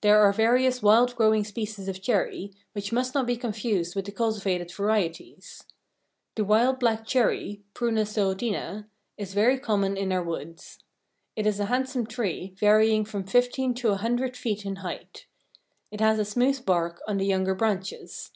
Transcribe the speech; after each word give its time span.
There 0.00 0.18
are 0.20 0.32
various 0.32 0.82
wild 0.82 1.14
growing 1.14 1.44
species 1.44 1.86
of 1.86 2.02
cherry, 2.02 2.52
which 2.72 2.90
must 2.92 3.14
not 3.14 3.24
be 3.24 3.36
confused 3.36 3.94
with 3.94 4.04
the 4.04 4.10
cultivated 4.10 4.72
varieties. 4.72 5.62
The 6.34 6.42
wild 6.44 6.80
black 6.80 7.06
cherry 7.06 7.62
(Prunus 7.72 8.14
serotina) 8.14 8.88
is 9.16 9.32
very 9.32 9.60
common 9.60 9.96
in 9.96 10.10
our 10.10 10.24
woods. 10.24 10.80
It 11.36 11.46
is 11.46 11.60
a 11.60 11.66
handsome 11.66 12.08
tree, 12.08 12.56
varying 12.58 13.04
from 13.04 13.22
15 13.22 13.74
to 13.74 13.90
100 13.90 14.36
feet 14.36 14.66
in 14.66 14.74
height. 14.82 15.26
It 15.92 16.00
has 16.00 16.18
a 16.18 16.24
smooth 16.24 16.66
bark 16.66 17.00
on 17.06 17.18
the 17.18 17.26
younger 17.26 17.54
branches. 17.54 18.32